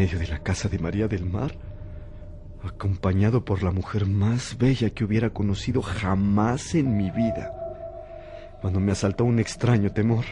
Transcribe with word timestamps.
Medio 0.00 0.18
de 0.18 0.28
la 0.28 0.38
casa 0.38 0.70
de 0.70 0.78
María 0.78 1.08
del 1.08 1.26
Mar, 1.26 1.52
acompañado 2.64 3.44
por 3.44 3.62
la 3.62 3.70
mujer 3.70 4.06
más 4.06 4.56
bella 4.56 4.88
que 4.88 5.04
hubiera 5.04 5.28
conocido 5.28 5.82
jamás 5.82 6.74
en 6.74 6.96
mi 6.96 7.10
vida, 7.10 7.52
cuando 8.62 8.80
me 8.80 8.92
asaltó 8.92 9.26
un 9.26 9.38
extraño 9.38 9.92
temor. 9.92 10.24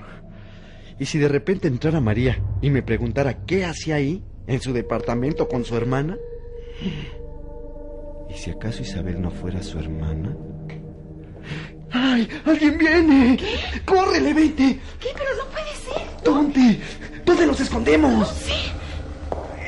¿Y 0.98 1.04
si 1.04 1.18
de 1.18 1.28
repente 1.28 1.68
entrara 1.68 2.00
María 2.00 2.42
y 2.62 2.70
me 2.70 2.82
preguntara 2.82 3.44
qué 3.44 3.66
hacía 3.66 3.96
ahí, 3.96 4.24
en 4.46 4.58
su 4.62 4.72
departamento 4.72 5.48
con 5.48 5.66
su 5.66 5.76
hermana? 5.76 6.16
¿Y 8.30 8.38
si 8.38 8.50
acaso 8.50 8.80
Isabel 8.80 9.20
no 9.20 9.30
fuera 9.30 9.62
su 9.62 9.78
hermana? 9.78 10.34
¡Ay! 11.90 12.26
¡Alguien 12.46 12.78
viene! 12.78 13.38
¡Córrele, 13.84 14.32
vete! 14.32 14.80
¿Qué? 14.98 15.08
Pero 15.12 15.30
no 15.36 15.44
puede 15.50 15.74
ser. 15.76 16.24
¿Dónde? 16.24 16.80
¿Dónde 17.26 17.46
nos 17.46 17.60
escondemos? 17.60 18.28
Sí. 18.30 18.77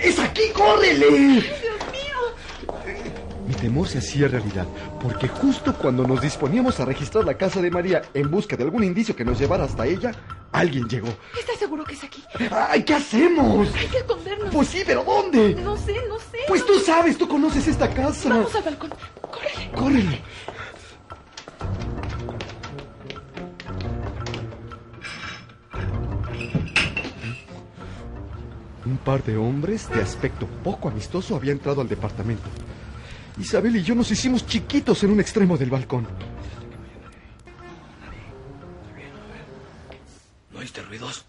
¡Es 0.03 0.19
aquí! 0.19 0.43
¡Córrele! 0.55 1.07
Dios 1.09 1.45
mío. 1.93 2.77
Mi 3.47 3.55
temor 3.55 3.89
se 3.89 3.99
hacía 3.99 4.29
realidad, 4.29 4.67
porque 5.03 5.29
justo 5.29 5.75
cuando 5.75 6.07
nos 6.07 6.21
disponíamos 6.21 6.79
a 6.81 6.85
registrar 6.85 7.25
la 7.25 7.37
casa 7.37 7.61
de 7.61 7.71
María 7.71 8.03
en 8.15 8.31
busca 8.31 8.57
de 8.57 8.65
algún 8.65 8.85
indicio 8.85 9.17
que 9.17 9.25
nos 9.25 9.39
llevara 9.39 9.65
hasta 9.65 9.87
ella, 9.87 10.13
alguien 10.53 10.89
llegó. 10.89 11.09
¿Estás 11.39 11.59
seguro 11.59 11.85
que 11.85 11.95
es 11.95 12.05
aquí? 12.05 12.23
¡Ay, 12.51 12.85
qué 12.85 12.95
hacemos! 12.95 13.69
Hay 13.75 13.87
que 13.89 13.99
escondernos. 13.99 14.55
Pues 14.55 14.69
sí, 14.69 14.83
pero 14.87 15.03
¿dónde? 15.05 15.57
No 15.57 15.77
sé, 15.77 15.97
no 16.09 16.19
sé. 16.19 16.39
Pues 16.47 16.65
tú 16.65 16.79
sabes, 16.79 17.19
tú 17.19 17.27
conoces 17.29 17.67
esta 17.67 17.89
casa. 17.93 18.29
Vamos 18.29 18.55
al 18.55 18.63
balcón. 18.63 18.91
Córrele. 19.31 19.71
¡Córrele! 19.75 20.23
Un 28.91 28.99
par 28.99 29.23
de 29.23 29.37
hombres 29.37 29.89
de 29.89 30.03
aspecto 30.03 30.49
poco 30.65 30.89
amistoso 30.89 31.37
había 31.37 31.53
entrado 31.53 31.81
al 31.81 31.89
departamento. 31.89 32.49
Isabel 33.39 33.77
y 33.77 33.85
yo 33.85 33.95
nos 33.95 34.11
hicimos 34.11 34.45
chiquitos 34.45 35.05
en 35.05 35.13
un 35.13 35.21
extremo 35.21 35.57
del 35.57 35.71
balcón. 35.71 36.09
¿No 40.53 40.59
oíste 40.59 40.83
ruidos? 40.83 41.25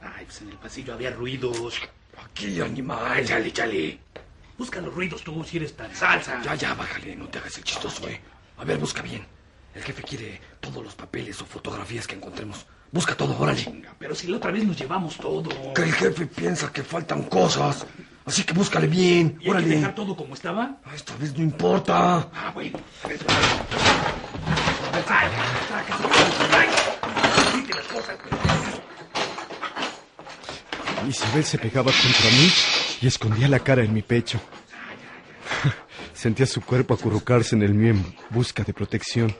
Ay, 0.00 0.24
pues 0.26 0.42
en 0.42 0.50
el 0.50 0.56
pasillo 0.58 0.94
había 0.94 1.10
ruidos. 1.10 1.80
Aquí, 2.24 2.60
animal. 2.60 3.24
Chale, 3.26 3.52
chale. 3.52 3.98
Busca 4.56 4.80
los 4.80 4.94
ruidos 4.94 5.24
tú, 5.24 5.42
si 5.42 5.56
eres 5.56 5.74
tan 5.74 5.92
salsa. 5.92 6.40
Ya, 6.44 6.54
ya, 6.54 6.72
bájale, 6.74 7.16
no 7.16 7.26
te 7.26 7.38
hagas 7.38 7.58
el 7.58 7.64
chistoso, 7.64 8.08
eh. 8.08 8.20
A 8.58 8.64
ver, 8.64 8.78
busca 8.78 9.02
bien. 9.02 9.26
El 9.74 9.82
jefe 9.82 10.02
quiere 10.02 10.40
todos 10.60 10.82
los 10.84 10.94
papeles 10.94 11.40
o 11.40 11.46
fotografías 11.46 12.06
que 12.06 12.14
encontremos. 12.16 12.66
Busca 12.90 13.14
todo, 13.16 13.38
órale. 13.38 13.82
Pero 13.98 14.14
si 14.14 14.26
la 14.26 14.36
otra 14.36 14.50
vez 14.52 14.64
nos 14.64 14.76
llevamos 14.78 15.16
todo. 15.16 15.48
Que 15.72 15.82
el 15.82 15.92
jefe 15.94 16.26
piensa 16.26 16.70
que 16.72 16.82
faltan 16.82 17.22
cosas. 17.24 17.86
Así 18.26 18.44
que 18.44 18.52
búscale 18.52 18.86
bien, 18.86 19.36
¿Y 19.40 19.40
hay 19.40 19.44
que 19.44 19.50
órale. 19.50 19.68
dejar 19.68 19.94
todo 19.94 20.14
como 20.14 20.34
estaba? 20.34 20.76
Ah, 20.84 20.94
Esta 20.94 21.16
vez 21.16 21.36
no 21.36 21.42
importa. 21.42 22.28
Ah, 22.32 22.50
bueno. 22.54 22.78
A 23.02 23.08
ver. 23.08 23.18
Isabel 31.08 31.44
se 31.44 31.58
pegaba 31.58 31.90
contra 31.90 32.30
mí 32.30 32.50
y 33.00 33.06
escondía 33.06 33.48
la 33.48 33.58
cara 33.60 33.82
en 33.82 33.92
mi 33.92 34.02
pecho. 34.02 34.40
Sentía 36.14 36.46
su 36.46 36.60
cuerpo 36.60 36.94
acurrucarse 36.94 37.56
en 37.56 37.62
el 37.62 37.74
mío 37.74 37.90
en 37.90 38.16
busca 38.30 38.62
de 38.62 38.72
protección. 38.72 39.34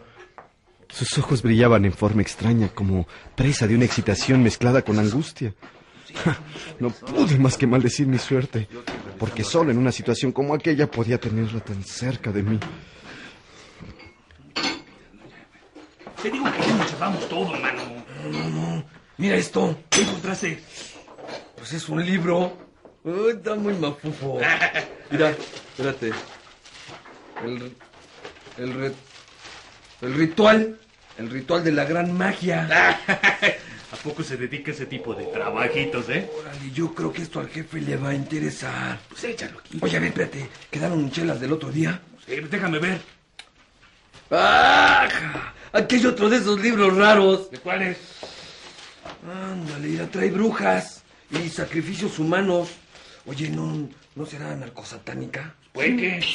Sus 0.93 1.17
ojos 1.19 1.43
brillaban 1.43 1.85
en 1.85 1.93
forma 1.93 2.23
extraña, 2.23 2.69
como 2.69 3.07
presa 3.35 3.67
de 3.67 3.75
una 3.75 3.85
excitación 3.87 4.43
mezclada 4.43 4.83
con 4.83 4.99
angustia. 4.99 5.55
No 6.79 6.91
pude 6.91 7.39
más 7.39 7.57
que 7.57 7.67
maldecir 7.67 8.07
mi 8.07 8.19
suerte, 8.19 8.69
porque 9.19 9.43
solo 9.45 9.71
en 9.71 9.79
una 9.79 9.91
situación 9.93 10.31
como 10.33 10.53
aquella 10.55 10.91
podía 10.91 11.19
tenerla 11.19 11.61
tan 11.61 11.83
cerca 11.83 12.31
de 12.31 12.43
mí. 12.43 12.59
Te 16.23 16.31
digo 16.31 16.45
que 16.53 16.61
ya 16.61 16.75
nos 16.77 16.93
llevamos 16.93 17.29
todo, 17.29 17.51
mano. 17.59 18.85
Mira 19.17 19.37
esto. 19.37 19.77
¿Qué 19.91 20.03
encontraste? 20.03 20.63
Pues 21.57 21.73
es 21.73 21.89
un 21.89 22.05
libro. 22.05 22.57
Ay, 23.05 23.13
está 23.37 23.55
muy 23.55 23.75
mafufo. 23.75 24.39
Mira, 25.11 25.31
espérate. 25.31 26.13
El, 27.45 27.73
el, 28.59 28.75
re- 28.75 28.95
el 30.03 30.15
ritual. 30.15 30.79
El 31.19 31.31
ritual 31.31 31.63
de 31.63 31.73
la 31.73 31.85
gran 31.85 32.17
magia. 32.17 32.99
¿A 33.93 33.97
poco 33.97 34.23
se 34.23 34.39
dedica 34.39 34.71
a 34.71 34.75
ese 34.75 34.87
tipo 34.87 35.15
de 35.15 35.25
trabajitos, 35.25 36.09
eh? 36.09 36.31
Órale, 36.41 36.71
yo 36.73 36.95
creo 36.95 37.13
que 37.13 37.23
esto 37.23 37.41
al 37.41 37.49
jefe 37.49 37.81
le 37.81 37.97
va 37.97 38.11
a 38.11 38.15
interesar. 38.15 38.99
Pues 39.09 39.25
échalo 39.25 39.59
aquí. 39.59 39.79
Oye, 39.83 39.97
a 39.97 40.01
ver, 40.01 40.09
espérate. 40.09 40.49
¿Quedaron 40.71 41.11
chelas 41.11 41.39
del 41.41 41.53
otro 41.53 41.71
día? 41.71 42.01
Sí, 42.27 42.37
déjame 42.51 42.79
ver. 42.79 43.01
¡Ah! 44.31 45.09
Aquí 45.73 45.97
hay 45.97 46.07
otro 46.07 46.31
de 46.31 46.39
esos 46.39 46.59
libros 46.61 46.97
raros. 46.97 47.51
¿De 47.51 47.59
cuáles? 47.59 47.99
Ándale, 49.27 49.89
mira, 49.89 50.07
trae 50.07 50.31
brujas 50.31 51.03
y 51.31 51.49
sacrificios 51.51 52.19
humanos. 52.19 52.71
Oye, 53.27 53.51
¿no, 53.51 53.89
¿no 54.15 54.27
será 54.27 54.55
narcosatánica? 54.57 55.55
Puede 55.73 55.97
que. 55.97 56.27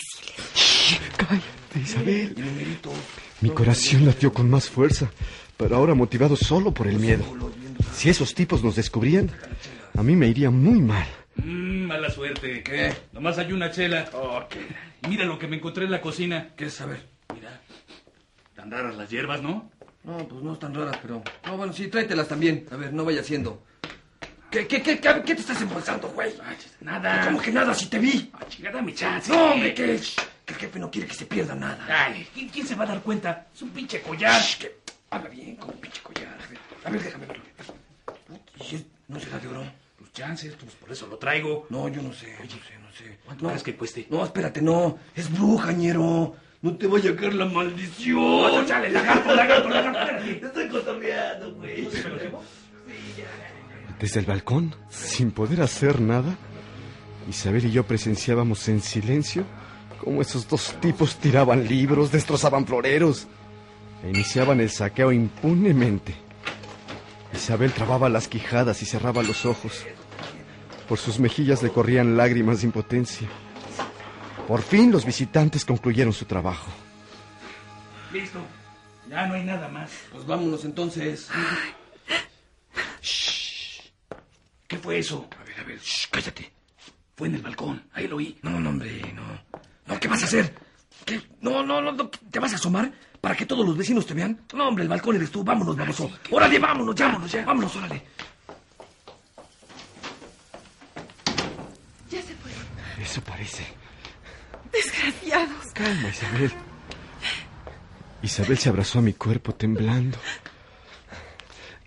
Cállate, 1.18 1.44
Isabel. 1.82 2.36
Mi 3.42 3.50
corazón 3.50 4.06
latió 4.06 4.34
con 4.34 4.50
más 4.50 4.70
fuerza, 4.70 5.12
pero 5.58 5.76
ahora 5.76 5.94
motivado 5.94 6.36
solo 6.36 6.74
por 6.74 6.88
el 6.88 7.00
miedo. 7.00 7.24
Si 7.94 8.10
esos 8.10 8.34
tipos 8.34 8.64
nos 8.64 8.76
descubrían, 8.76 9.32
a 9.96 10.04
mí 10.04 10.16
me 10.16 10.28
iría 10.28 10.50
muy 10.50 10.80
mal. 10.80 11.08
Mmm, 11.36 11.86
mala 11.86 12.10
suerte. 12.10 12.64
¿Qué? 12.64 12.94
Nomás 13.14 13.38
hay 13.38 13.52
una 13.52 13.72
chela. 13.72 14.10
Y 15.04 15.08
mira 15.08 15.26
lo 15.26 15.38
que 15.38 15.48
me 15.48 15.58
encontré 15.58 15.86
en 15.86 15.92
la 15.92 16.02
cocina. 16.02 16.50
¿Qué 16.56 16.70
saber? 16.70 17.08
Mira. 17.34 17.62
Tan 18.56 18.72
raras 18.72 18.96
las 18.96 19.10
hierbas, 19.10 19.42
¿no? 19.42 19.70
No, 20.04 20.18
pues 20.28 20.42
no 20.42 20.54
están 20.54 20.74
raras, 20.74 20.98
pero... 21.02 21.22
No, 21.46 21.58
bueno, 21.58 21.74
sí, 21.74 21.88
tráetelas 21.88 22.28
también. 22.28 22.66
A 22.72 22.78
ver, 22.78 22.94
no 22.94 23.04
vaya 23.04 23.22
haciendo. 23.22 23.62
¿Qué, 24.50 24.66
qué, 24.66 24.82
qué, 24.82 25.00
qué, 25.00 25.10
qué 25.26 25.36
te 25.36 25.42
estás 25.42 25.62
embolsando, 25.62 26.08
güey? 26.10 26.32
Ay, 26.44 26.56
nada. 26.80 27.26
¿Cómo 27.26 27.42
que 27.42 27.52
nada 27.52 27.74
si 27.74 27.88
te 27.88 28.00
vi? 28.00 28.32
Ah, 28.34 28.46
chingada 28.48 28.82
mi 28.82 28.94
chance. 28.94 29.30
No, 29.32 29.52
hombre, 29.52 29.74
que, 29.74 30.00
que 30.48 30.54
el 30.54 30.60
jefe 30.62 30.80
no 30.80 30.90
quiere 30.90 31.08
que 31.08 31.14
se 31.14 31.26
pierda 31.26 31.54
nada. 31.56 31.86
Ay, 32.08 32.26
¿quién, 32.34 32.48
quién 32.48 32.66
se 32.66 32.74
va 32.76 32.86
a 32.86 32.88
dar 32.88 33.02
cuenta? 33.02 33.48
Es 33.54 33.62
un 33.62 33.70
pinche 33.72 34.02
collar. 34.02 34.42
Shh, 34.42 34.58
que 34.60 34.78
habla 35.10 35.30
bien, 35.30 35.58
como 35.58 35.74
pinche 35.74 36.02
collar. 36.02 36.30
A 36.42 36.48
ver, 36.48 36.58
a 36.86 36.90
ver, 36.90 37.04
déjame 37.04 37.26
verlo. 37.26 37.44
¿Y 38.72 38.76
es- 38.76 38.86
¿No 39.10 39.20
será 39.20 39.40
de 39.40 39.48
oro? 39.50 39.64
Los 40.00 40.12
chances, 40.14 40.54
pues 40.60 40.74
por 40.76 40.90
eso 40.92 41.06
lo 41.08 41.18
traigo. 41.18 41.68
No, 41.70 41.88
yo 41.90 42.02
no 42.02 42.14
sé, 42.14 42.34
no 42.40 42.50
sé, 42.50 42.78
no 42.82 42.92
sé. 42.94 43.18
¿Cuánto 43.26 43.44
no, 43.44 43.50
crees 43.50 43.64
que 43.64 43.76
cueste? 43.76 44.08
No, 44.10 44.24
espérate, 44.24 44.62
no. 44.62 44.98
Es 45.16 45.32
bruja, 45.32 45.72
ñero. 45.74 46.36
No 46.62 46.76
te 46.78 46.88
vaya 46.88 47.12
a 47.12 47.16
caer 47.16 47.34
la 47.36 47.46
maldición. 47.46 48.18
Otro 48.20 48.66
chale, 48.66 48.90
lagarto, 48.90 49.36
lagarto, 49.36 49.70
lagarto. 49.70 50.24
Te 50.24 50.46
estoy 50.48 50.68
cotorreando, 50.70 51.54
güey. 51.56 51.82
¿No 51.84 51.92
se 51.92 52.10
lo 52.10 52.18
llevo? 52.18 52.44
Desde 54.00 54.20
el 54.22 54.26
balcón, 54.26 54.76
sin 54.90 55.32
poder 55.32 55.62
hacer 55.62 56.00
nada, 56.02 56.36
Isabel 57.30 57.66
y 57.66 57.72
yo 57.72 57.84
presenciábamos 57.86 58.68
en 58.70 58.82
silencio 58.82 59.44
cómo 59.98 60.22
esos 60.22 60.48
dos 60.48 60.76
tipos 60.80 61.18
tiraban 61.18 61.68
libros, 61.68 62.12
destrozaban 62.12 62.66
floreros 62.66 63.28
e 64.04 64.10
iniciaban 64.10 64.60
el 64.62 64.70
saqueo 64.70 65.12
impunemente. 65.12 66.16
Isabel 67.34 67.72
trababa 67.74 68.10
las 68.10 68.28
quijadas 68.28 68.82
y 68.82 68.86
cerraba 68.86 69.24
los 69.24 69.46
ojos. 69.46 69.86
Por 70.88 70.98
sus 70.98 71.20
mejillas 71.20 71.62
le 71.62 71.70
corrían 71.70 72.16
lágrimas 72.16 72.62
de 72.62 72.68
impotencia. 72.68 73.28
Por 74.48 74.62
fin 74.62 74.92
los 74.92 75.06
visitantes 75.06 75.66
concluyeron 75.66 76.14
su 76.14 76.26
trabajo. 76.26 76.72
Listo. 78.14 78.40
Ya 79.10 79.28
no 79.28 79.36
hay 79.36 79.44
nada 79.44 79.68
más. 79.68 79.92
Pues 80.12 80.26
vámonos 80.26 80.64
entonces. 80.66 81.30
¿Qué 84.68 84.78
fue 84.78 85.00
eso? 85.00 85.28
A 85.40 85.44
ver, 85.44 85.60
a 85.60 85.64
ver, 85.64 85.80
shh, 85.80 86.08
cállate. 86.10 86.52
Fue 87.16 87.28
en 87.28 87.36
el 87.36 87.42
balcón, 87.42 87.84
ahí 87.94 88.08
lo 88.08 88.18
oí. 88.18 88.38
No, 88.42 88.60
no, 88.60 88.70
hombre, 88.70 89.02
no. 89.14 89.24
No, 89.88 90.00
¿qué 90.00 90.08
vas 90.08 90.22
a 90.24 90.26
hacer? 90.26 90.54
¿Qué? 91.06 91.22
No, 91.42 91.64
no, 91.64 91.82
no, 91.82 91.92
no, 91.92 92.10
¿te 92.10 92.40
vas 92.40 92.54
a 92.54 92.56
asomar 92.56 92.92
para 93.22 93.36
que 93.36 93.46
todos 93.46 93.66
los 93.66 93.78
vecinos 93.78 94.06
te 94.06 94.14
vean? 94.14 94.42
No, 94.54 94.68
hombre, 94.68 94.84
el 94.84 94.90
balcón 94.90 95.16
eres 95.16 95.32
tú. 95.32 95.44
Vámonos, 95.44 95.76
baboso. 95.76 96.12
Órale, 96.32 96.60
vámonos, 96.60 96.96
ya, 96.96 97.06
vámonos, 97.08 97.32
ya. 97.32 97.46
Vámonos, 97.46 97.76
órale. 97.76 98.04
Ya 102.10 102.22
se 102.22 102.36
fueron. 102.36 102.64
Eso 103.02 103.22
parece. 103.22 103.66
Desgraciados. 104.72 105.66
Calma, 105.74 106.10
Isabel. 106.10 106.52
Isabel 108.22 108.58
se 108.58 108.70
abrazó 108.70 109.00
a 109.00 109.02
mi 109.02 109.14
cuerpo 109.14 109.54
temblando. 109.54 110.18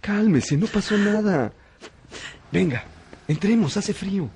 Cálmese, 0.00 0.56
no 0.56 0.66
pasó 0.66 0.96
nada. 0.96 1.52
Venga, 2.50 2.84
entremos, 3.28 3.76
hace 3.76 3.92
frío. 3.92 4.30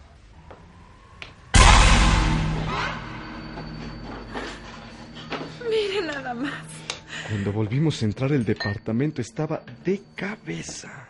Cuando 7.28 7.52
volvimos 7.52 8.02
a 8.02 8.04
entrar, 8.04 8.32
el 8.32 8.44
departamento 8.44 9.20
estaba 9.22 9.62
de 9.84 10.02
cabeza. 10.14 11.08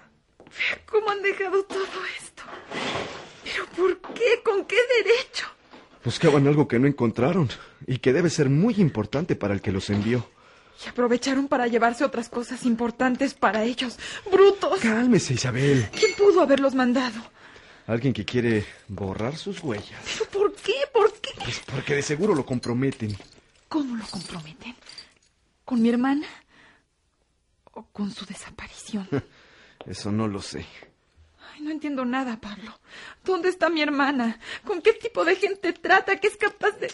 ¿Cómo 0.86 1.10
han 1.10 1.22
dejado 1.22 1.64
todo 1.64 1.82
esto? 2.16 2.42
¿Pero 3.44 3.66
por 3.76 4.14
qué? 4.14 4.40
¿Con 4.44 4.64
qué 4.64 4.76
derecho? 5.02 5.46
Buscaban 6.04 6.46
algo 6.46 6.68
que 6.68 6.78
no 6.78 6.86
encontraron 6.86 7.48
y 7.86 7.98
que 7.98 8.12
debe 8.12 8.30
ser 8.30 8.48
muy 8.48 8.74
importante 8.74 9.34
para 9.36 9.54
el 9.54 9.60
que 9.60 9.72
los 9.72 9.90
envió. 9.90 10.28
Y 10.84 10.88
aprovecharon 10.88 11.48
para 11.48 11.66
llevarse 11.66 12.04
otras 12.04 12.28
cosas 12.28 12.64
importantes 12.64 13.34
para 13.34 13.64
ellos. 13.64 13.98
¡Brutos! 14.30 14.80
Cálmese, 14.80 15.34
Isabel. 15.34 15.88
¿Quién 15.98 16.12
pudo 16.16 16.42
haberlos 16.42 16.74
mandado? 16.74 17.20
Alguien 17.86 18.12
que 18.12 18.24
quiere 18.24 18.64
borrar 18.88 19.36
sus 19.36 19.62
huellas. 19.62 20.00
¿Pero 20.04 20.30
por 20.30 20.54
qué? 20.54 20.74
¿Por 20.92 21.12
qué? 21.20 21.30
Pues 21.42 21.60
porque 21.70 21.94
de 21.94 22.02
seguro 22.02 22.34
lo 22.34 22.44
comprometen. 22.46 23.16
¿Cómo 23.68 23.96
lo 23.96 24.06
comprometen? 24.06 24.74
¿Con 25.64 25.82
mi 25.82 25.88
hermana? 25.88 26.26
¿O 27.72 27.84
con 27.84 28.10
su 28.10 28.24
desaparición? 28.26 29.08
Eso 29.86 30.12
no 30.12 30.28
lo 30.28 30.40
sé. 30.40 30.66
Ay, 31.52 31.60
no 31.62 31.70
entiendo 31.70 32.04
nada, 32.04 32.40
Pablo. 32.40 32.78
¿Dónde 33.24 33.48
está 33.48 33.68
mi 33.68 33.82
hermana? 33.82 34.38
¿Con 34.64 34.80
qué 34.82 34.92
tipo 34.92 35.24
de 35.24 35.36
gente 35.36 35.72
trata 35.72 36.16
que 36.16 36.28
es 36.28 36.36
capaz 36.36 36.72
de... 36.78 36.92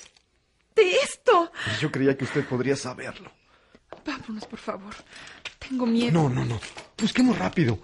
de 0.75 0.97
esto? 0.99 1.51
Yo 1.81 1.91
creía 1.91 2.17
que 2.17 2.25
usted 2.25 2.47
podría 2.47 2.77
saberlo. 2.77 3.31
Vámonos, 4.05 4.47
por 4.47 4.59
favor. 4.59 4.95
Tengo 5.59 5.87
miedo. 5.87 6.13
No, 6.13 6.29
no, 6.29 6.45
no. 6.45 6.61
Busquemos 6.99 7.39
rápido. 7.39 7.79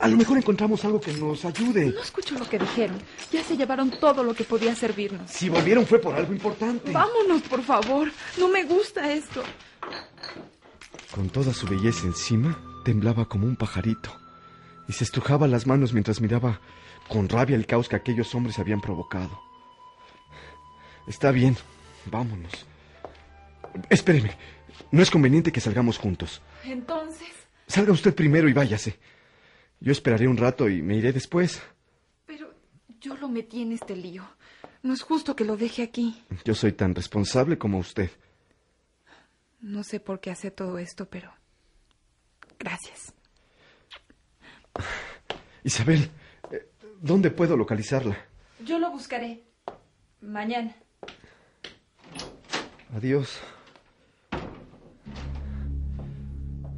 A 0.00 0.08
lo 0.08 0.16
mejor 0.16 0.36
encontramos 0.38 0.84
algo 0.84 1.00
que 1.00 1.12
nos 1.12 1.44
ayude. 1.44 1.86
No 1.86 2.00
escucho 2.02 2.36
lo 2.36 2.48
que 2.48 2.58
dijeron. 2.58 3.00
Ya 3.30 3.44
se 3.44 3.56
llevaron 3.56 3.90
todo 3.90 4.24
lo 4.24 4.34
que 4.34 4.44
podía 4.44 4.74
servirnos. 4.74 5.30
Si 5.30 5.48
volvieron 5.48 5.86
fue 5.86 6.00
por 6.00 6.14
algo 6.14 6.32
importante. 6.32 6.90
Vámonos, 6.90 7.42
por 7.42 7.62
favor. 7.62 8.10
No 8.38 8.48
me 8.48 8.64
gusta 8.64 9.12
esto. 9.12 9.42
Con 11.14 11.30
toda 11.30 11.52
su 11.54 11.68
belleza 11.68 12.06
encima, 12.06 12.58
temblaba 12.84 13.26
como 13.28 13.46
un 13.46 13.54
pajarito 13.54 14.10
y 14.88 14.92
se 14.92 15.04
estrujaba 15.04 15.46
las 15.46 15.64
manos 15.64 15.92
mientras 15.92 16.20
miraba 16.20 16.60
con 17.08 17.28
rabia 17.28 17.54
el 17.54 17.66
caos 17.66 17.88
que 17.88 17.94
aquellos 17.94 18.34
hombres 18.34 18.58
habían 18.58 18.80
provocado. 18.80 19.40
Está 21.06 21.30
bien, 21.30 21.56
vámonos. 22.06 22.66
Espéreme, 23.90 24.36
no 24.90 25.02
es 25.02 25.10
conveniente 25.10 25.52
que 25.52 25.60
salgamos 25.60 25.98
juntos. 25.98 26.42
Entonces, 26.64 27.28
Salga 27.66 27.92
usted 27.92 28.14
primero 28.14 28.48
y 28.48 28.52
váyase. 28.52 28.98
Yo 29.80 29.92
esperaré 29.92 30.26
un 30.26 30.36
rato 30.36 30.68
y 30.68 30.82
me 30.82 30.96
iré 30.96 31.12
después. 31.12 31.62
pero 32.26 32.52
yo 33.00 33.16
lo 33.16 33.28
metí 33.28 33.62
en 33.62 33.72
este 33.72 33.94
lío. 33.96 34.24
No 34.82 34.92
es 34.92 35.02
justo 35.02 35.34
que 35.36 35.44
lo 35.44 35.56
deje 35.56 35.82
aquí. 35.82 36.22
Yo 36.44 36.54
soy 36.54 36.72
tan 36.72 36.94
responsable 36.94 37.56
como 37.56 37.78
usted. 37.78 38.10
No 39.64 39.82
sé 39.82 39.98
por 39.98 40.20
qué 40.20 40.30
hace 40.30 40.50
todo 40.50 40.76
esto, 40.76 41.06
pero... 41.06 41.32
Gracias. 42.58 43.14
Isabel, 45.62 46.10
eh, 46.50 46.68
¿dónde 47.00 47.30
puedo 47.30 47.56
localizarla? 47.56 48.14
Yo 48.62 48.78
lo 48.78 48.90
buscaré. 48.90 49.42
Mañana. 50.20 50.76
Adiós. 52.94 53.40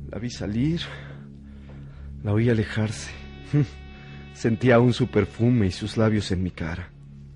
La 0.08 0.20
vi 0.20 0.30
salir. 0.30 0.80
La 2.22 2.34
oí 2.34 2.48
alejarse. 2.48 3.10
Sentía 4.32 4.76
aún 4.76 4.92
su 4.92 5.08
perfume 5.08 5.66
y 5.66 5.72
sus 5.72 5.96
labios 5.96 6.30
en 6.30 6.40
mi 6.40 6.52
cara. 6.52 6.92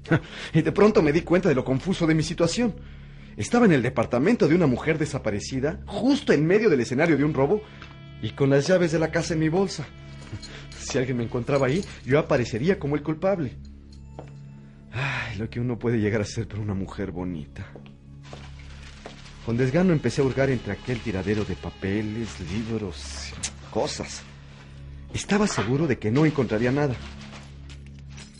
Y 0.55 0.63
de 0.63 0.71
pronto 0.71 1.03
me 1.03 1.13
di 1.13 1.23
cuenta 1.23 1.49
de 1.49 1.57
lo 1.57 1.65
confuso 1.65 2.07
de 2.07 2.15
mi 2.15 2.23
situación. 2.23 3.00
Estaba 3.37 3.67
en 3.67 3.73
el 3.73 3.83
departamento 3.83 4.49
de 4.49 4.55
una 4.55 4.67
mujer 4.67 4.99
desaparecida, 4.99 5.81
justo 5.87 6.33
en 6.33 6.47
medio 6.47 6.69
del 6.69 6.81
escenario 6.81 7.17
de 7.17 7.25
un 7.25 7.35
robo, 7.35 7.63
y 8.23 8.31
con 8.31 8.51
las 8.51 8.67
llaves 8.67 8.93
de 8.93 8.99
la 8.99 9.11
casa 9.11 9.35
en 9.35 9.41
mi 9.41 9.49
bolsa. 9.49 9.87
Si 10.81 10.99
alguien 10.99 11.19
me 11.19 11.25
encontraba 11.25 11.69
ahí, 11.69 11.85
yo 12.05 12.19
aparecería 12.19 12.79
como 12.79 12.97
el 12.97 13.03
culpable. 13.03 13.57
Ay, 14.91 15.39
lo 15.39 15.49
que 15.49 15.61
uno 15.61 15.79
puede 15.79 16.01
llegar 16.01 16.21
a 16.21 16.25
ser 16.25 16.49
por 16.49 16.59
una 16.59 16.75
mujer 16.75 17.13
bonita. 17.13 17.65
Con 19.47 19.57
desgano 19.57 19.93
empecé 19.93 20.21
a 20.21 20.25
hurgar 20.25 20.51
entre 20.51 20.73
aquel 20.73 20.99
tiradero 20.99 21.45
de 21.45 21.55
papeles, 21.55 22.29
libros, 22.51 23.33
cosas. 23.71 24.23
Estaba 25.15 25.47
seguro 25.47 25.87
de 25.87 25.99
que 25.99 26.11
no 26.11 26.27
encontraría 26.27 26.73
nada. 26.73 26.95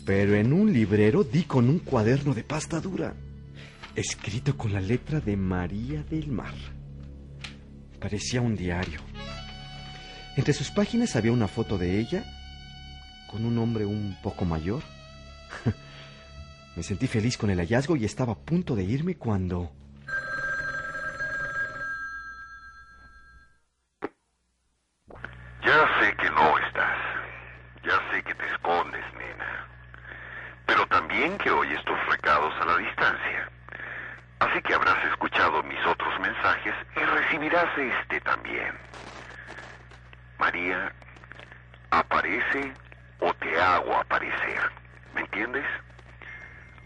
Pero 0.05 0.35
en 0.35 0.51
un 0.51 0.73
librero 0.73 1.23
di 1.23 1.43
con 1.43 1.69
un 1.69 1.79
cuaderno 1.79 2.33
de 2.33 2.43
pasta 2.43 2.81
dura, 2.81 3.15
escrito 3.95 4.57
con 4.57 4.73
la 4.73 4.81
letra 4.81 5.19
de 5.19 5.35
María 5.35 6.03
del 6.03 6.31
Mar. 6.31 6.53
Parecía 7.99 8.41
un 8.41 8.55
diario. 8.55 8.99
Entre 10.37 10.53
sus 10.53 10.71
páginas 10.71 11.15
había 11.15 11.31
una 11.31 11.47
foto 11.47 11.77
de 11.77 11.99
ella 11.99 12.23
con 13.29 13.45
un 13.45 13.57
hombre 13.57 13.85
un 13.85 14.17
poco 14.21 14.45
mayor. 14.45 14.81
Me 16.75 16.83
sentí 16.83 17.07
feliz 17.07 17.37
con 17.37 17.49
el 17.49 17.59
hallazgo 17.59 17.95
y 17.95 18.05
estaba 18.05 18.33
a 18.33 18.37
punto 18.37 18.75
de 18.75 18.83
irme 18.83 19.15
cuando... 19.15 19.71
Ya 25.65 25.85
sé 25.99 26.15
que 26.17 26.29
no 26.31 26.57
estás. 26.59 26.97
Ya 27.83 27.99
sé 28.11 28.23
que 28.23 28.33
te 28.33 28.47
escondes, 28.53 29.03
nena. 29.13 29.67
Pero 30.65 30.87
también 30.87 31.37
que 31.37 31.51
oyes 31.51 31.83
tus 31.85 31.97
recados 32.09 32.53
a 32.61 32.65
la 32.65 32.77
distancia. 32.77 33.51
Así 34.41 34.59
que 34.63 34.73
habrás 34.73 34.97
escuchado 35.05 35.61
mis 35.61 35.85
otros 35.85 36.19
mensajes 36.19 36.73
y 36.95 36.99
recibirás 36.99 37.77
este 37.77 38.19
también. 38.21 38.73
María, 40.39 40.91
aparece 41.91 42.73
o 43.19 43.31
te 43.35 43.61
hago 43.61 43.95
aparecer. 43.95 44.61
¿Me 45.13 45.21
entiendes? 45.21 45.65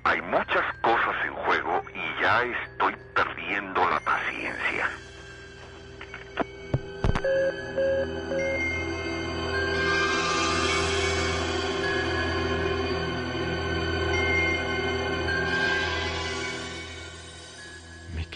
Hay 0.03 0.21
muchas 0.23 0.65
cosas 0.81 1.15
en 1.25 1.33
juego 1.33 1.81
y 1.93 2.21
ya 2.21 2.43
estoy 2.43 2.93
perdiendo 3.15 3.89
la 3.89 4.01
paciencia. 4.01 4.89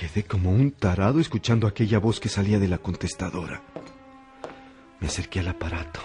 Quedé 0.10 0.24
como 0.24 0.52
un 0.52 0.72
tarado 0.72 1.20
escuchando 1.20 1.68
aquella 1.68 2.00
voz 2.00 2.20
que 2.20 2.30
salía 2.30 2.60
de 2.60 2.68
la 2.68 2.80
contestadora. 2.80 3.62
Me 5.00 5.08
acerqué 5.08 5.40
al 5.40 5.50
aparato. 5.50 6.00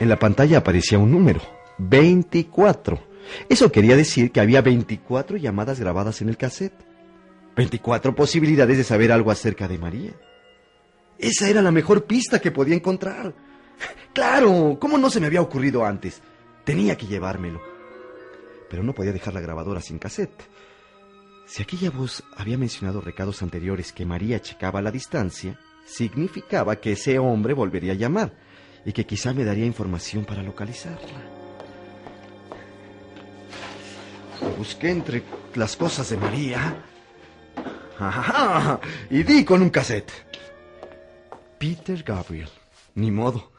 En 0.00 0.08
la 0.08 0.18
pantalla 0.18 0.58
aparecía 0.58 0.98
un 0.98 1.10
número, 1.10 1.40
24. 1.78 2.98
Eso 3.48 3.70
quería 3.70 3.96
decir 3.96 4.32
que 4.32 4.40
había 4.40 4.62
24 4.62 5.36
llamadas 5.36 5.80
grabadas 5.80 6.20
en 6.22 6.28
el 6.28 6.36
cassette. 6.36 6.74
24 7.56 8.14
posibilidades 8.14 8.78
de 8.78 8.84
saber 8.84 9.12
algo 9.12 9.30
acerca 9.30 9.68
de 9.68 9.78
María. 9.78 10.12
Esa 11.18 11.48
era 11.48 11.62
la 11.62 11.70
mejor 11.70 12.04
pista 12.04 12.40
que 12.40 12.50
podía 12.50 12.74
encontrar. 12.74 13.34
Claro, 14.12 14.78
¿cómo 14.80 14.98
no 14.98 15.10
se 15.10 15.20
me 15.20 15.26
había 15.26 15.42
ocurrido 15.42 15.84
antes? 15.84 16.20
Tenía 16.64 16.96
que 16.96 17.06
llevármelo. 17.06 17.60
Pero 18.70 18.82
no 18.82 18.94
podía 18.94 19.12
dejar 19.12 19.34
la 19.34 19.40
grabadora 19.40 19.80
sin 19.80 19.98
cassette. 19.98 20.42
Si 21.46 21.62
aquella 21.62 21.90
voz 21.90 22.22
había 22.36 22.56
mencionado 22.56 23.00
recados 23.00 23.42
anteriores 23.42 23.92
que 23.92 24.06
María 24.06 24.40
checaba 24.40 24.78
a 24.78 24.82
la 24.82 24.90
distancia, 24.90 25.58
significaba 25.84 26.76
que 26.76 26.92
ese 26.92 27.18
hombre 27.18 27.52
volvería 27.54 27.92
a 27.92 27.96
llamar 27.96 28.32
y 28.84 28.92
que 28.92 29.06
quizá 29.06 29.32
me 29.32 29.44
daría 29.44 29.66
información 29.66 30.24
para 30.24 30.42
localizarla. 30.42 31.22
Lo 34.40 34.50
busqué 34.56 34.90
entre 34.90 35.22
las 35.54 35.76
cosas 35.76 36.10
de 36.10 36.16
María. 36.16 36.84
Ajá, 37.98 38.80
y 39.10 39.22
di 39.22 39.44
con 39.44 39.62
un 39.62 39.70
cassette. 39.70 40.10
Peter 41.58 42.02
Gabriel. 42.02 42.48
Ni 42.94 43.10
modo. 43.10 43.52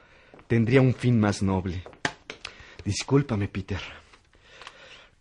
Tendría 0.48 0.82
un 0.82 0.94
fin 0.94 1.20
más 1.20 1.42
noble. 1.42 1.84
Discúlpame, 2.84 3.48
Peter. 3.48 3.80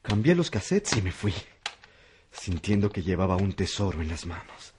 Cambié 0.03 0.35
los 0.35 0.51
cassettes 0.51 0.97
y 0.97 1.03
me 1.03 1.13
fui, 1.13 1.33
sintiendo 2.33 2.91
que 2.91 3.03
llevaba 3.03 3.37
un 3.37 3.53
tesoro 3.53 4.03
en 4.03 4.09
las 4.09 4.27
manos. 4.27 4.75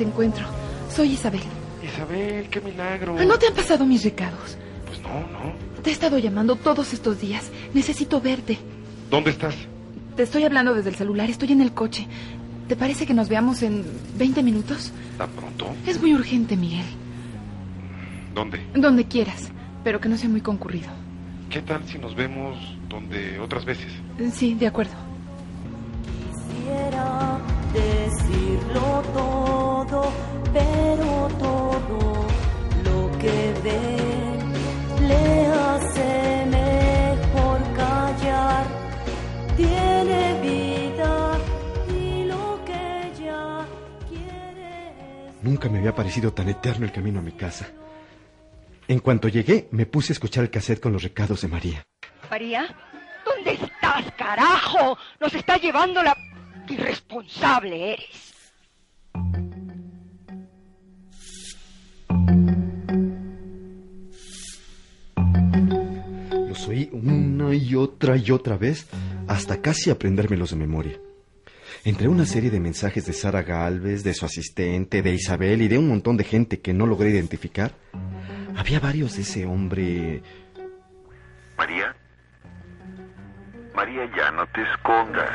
Hasta 0.00 0.04
que 0.04 0.04
te 0.04 0.04
encuentro. 0.04 0.44
Soy 0.88 1.12
Isabel. 1.12 1.42
Isabel, 1.82 2.48
qué 2.48 2.60
milagro. 2.60 3.22
¿No 3.22 3.38
te 3.38 3.48
han 3.48 3.54
pasado 3.54 3.84
mis 3.84 4.02
recados? 4.02 4.56
Pues 4.86 5.00
no, 5.02 5.20
no. 5.20 5.52
Te 5.82 5.90
he 5.90 5.92
estado 5.92 6.18
llamando 6.18 6.56
todos 6.56 6.92
estos 6.92 7.20
días. 7.20 7.50
Necesito 7.74 8.20
verte. 8.20 8.58
¿Dónde 9.10 9.30
estás? 9.30 9.54
Te 10.16 10.22
estoy 10.22 10.44
hablando 10.44 10.74
desde 10.74 10.90
el 10.90 10.96
celular. 10.96 11.28
Estoy 11.28 11.52
en 11.52 11.60
el 11.60 11.72
coche. 11.72 12.06
¿Te 12.68 12.76
parece 12.76 13.04
que 13.04 13.14
nos 13.14 13.28
veamos 13.28 13.62
en 13.62 13.84
20 14.16 14.42
minutos? 14.42 14.92
¿Tan 15.18 15.30
pronto? 15.30 15.66
Es 15.86 16.00
muy 16.00 16.14
urgente, 16.14 16.56
Miguel. 16.56 16.86
¿Dónde? 18.34 18.60
Donde 18.74 19.04
quieras, 19.04 19.50
pero 19.84 20.00
que 20.00 20.08
no 20.08 20.16
sea 20.16 20.28
muy 20.28 20.40
concurrido. 20.40 20.88
¿Qué 21.50 21.60
tal 21.62 21.84
si 21.86 21.98
nos 21.98 22.14
vemos 22.14 22.56
donde 22.88 23.38
otras 23.40 23.64
veces? 23.64 23.92
Sí, 24.32 24.54
de 24.54 24.68
acuerdo. 24.68 24.94
Quisiera 26.38 27.38
decirlo 27.74 29.02
todo, 29.12 29.39
Nunca 45.60 45.74
me 45.74 45.80
había 45.80 45.94
parecido 45.94 46.32
tan 46.32 46.48
eterno 46.48 46.86
el 46.86 46.92
camino 46.92 47.18
a 47.18 47.22
mi 47.22 47.32
casa. 47.32 47.68
En 48.88 48.98
cuanto 49.00 49.28
llegué, 49.28 49.68
me 49.72 49.84
puse 49.84 50.10
a 50.10 50.14
escuchar 50.14 50.44
el 50.44 50.50
cassette 50.50 50.80
con 50.80 50.90
los 50.90 51.02
recados 51.02 51.42
de 51.42 51.48
María. 51.48 51.82
María, 52.30 52.74
¿dónde 53.26 53.52
estás, 53.62 54.10
carajo? 54.16 54.96
Nos 55.20 55.34
está 55.34 55.58
llevando 55.58 56.02
la... 56.02 56.16
irresponsable 56.66 57.92
eres. 57.92 58.32
Los 66.48 66.68
oí 66.68 66.88
una 66.90 67.54
y 67.54 67.74
otra 67.74 68.16
y 68.16 68.30
otra 68.30 68.56
vez 68.56 68.86
hasta 69.28 69.60
casi 69.60 69.90
aprendérmelos 69.90 70.52
de 70.52 70.56
memoria. 70.56 70.98
Entre 71.82 72.08
una 72.08 72.26
serie 72.26 72.50
de 72.50 72.60
mensajes 72.60 73.06
de 73.06 73.14
Sara 73.14 73.42
Galvez, 73.42 74.04
de 74.04 74.12
su 74.12 74.26
asistente, 74.26 75.00
de 75.00 75.14
Isabel 75.14 75.62
y 75.62 75.68
de 75.68 75.78
un 75.78 75.88
montón 75.88 76.18
de 76.18 76.24
gente 76.24 76.60
que 76.60 76.74
no 76.74 76.86
logré 76.86 77.08
identificar, 77.08 77.72
había 78.54 78.80
varios 78.80 79.16
de 79.16 79.22
ese 79.22 79.46
hombre. 79.46 80.22
María. 81.56 81.94
María, 83.74 84.04
ya 84.14 84.30
no 84.32 84.46
te 84.48 84.62
escondas. 84.62 85.30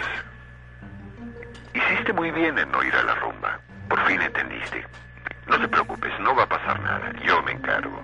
Hiciste 1.74 2.14
muy 2.14 2.30
bien 2.30 2.58
en 2.60 2.70
no 2.72 2.84
ir 2.84 2.94
a 2.94 3.04
la 3.04 3.16
rumba. 3.16 3.60
Por 3.90 4.00
fin 4.06 4.22
entendiste. 4.22 4.86
No 5.48 5.60
te 5.60 5.68
preocupes, 5.68 6.12
no 6.22 6.36
va 6.36 6.44
a 6.44 6.50
pasar 6.50 6.80
nada. 6.82 7.12
Yo 7.25 7.42
me 7.42 7.54
encargo. 7.54 8.04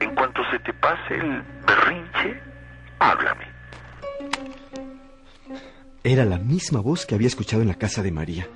En 0.00 0.12
cuanto 0.16 0.42
se 0.50 0.58
te 0.58 0.72
pase 0.72 1.14
el 1.14 1.42
berrinche, 1.66 2.40
háblame. 2.98 3.46
Era 6.04 6.24
la 6.24 6.38
misma 6.38 6.80
voz 6.80 7.06
que 7.06 7.14
había 7.14 7.28
escuchado 7.28 7.62
en 7.62 7.68
la 7.68 7.76
casa 7.76 8.02
de 8.02 8.10
María. 8.10 8.48